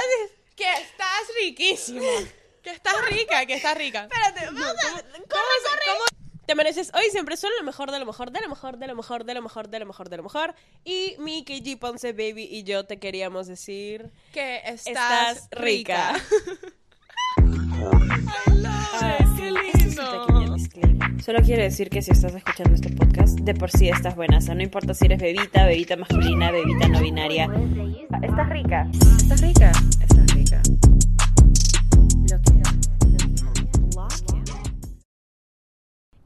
[0.55, 2.03] que estás riquísima.
[2.61, 4.03] Que estás rica, que estás rica.
[4.03, 4.93] Espérate, vamos a...
[5.01, 6.18] corre, corre.
[6.49, 8.97] Te mereces hoy siempre son lo mejor, de lo mejor, de lo mejor, de lo
[8.97, 10.55] mejor, de lo mejor, de lo mejor, de lo mejor.
[10.83, 14.11] Y mi KG Ponce Baby y yo te queríamos decir...
[14.33, 16.15] Que estás, Estás rica.
[19.37, 20.57] Qué lindo.
[21.23, 24.39] Solo quiero decir que si estás escuchando este podcast, de por sí estás buena.
[24.39, 27.45] O sea, no importa si eres bebita, bebita masculina, bebita no binaria.
[28.23, 28.89] Estás rica.
[29.19, 29.71] Estás rica.
[30.01, 30.28] Estás rica.